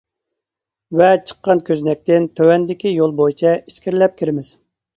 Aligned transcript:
ۋە 1.01 1.09
چىققان 1.31 1.61
كۆزنەكتىن 1.67 2.27
تۆۋەندىكى 2.41 2.95
يول 2.97 3.17
بويىچە 3.23 3.55
ئىچكىرىلەپ 3.61 4.21
كىرىمىز. 4.23 4.55